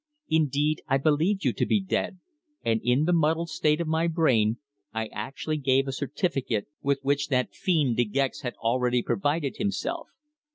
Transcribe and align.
Indeed, 0.29 0.81
I 0.87 0.97
believed 0.97 1.45
you 1.45 1.53
to 1.53 1.63
be 1.63 1.79
dead, 1.79 2.17
and 2.65 2.81
in 2.83 3.05
the 3.05 3.13
muddled 3.13 3.49
state 3.49 3.79
of 3.79 3.85
my 3.87 4.07
brain 4.07 4.57
I 4.91 5.09
actually 5.09 5.57
gave 5.57 5.87
a 5.87 5.91
certificate 5.91 6.65
with 6.81 6.97
which 7.03 7.27
that 7.27 7.53
fiend 7.53 7.97
De 7.97 8.05
Gex 8.05 8.41
had 8.41 8.55
already 8.55 9.03
provided 9.03 9.57
himself. 9.57 10.07